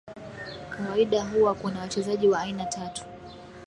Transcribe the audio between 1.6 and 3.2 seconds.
wachezaji wa aina tatu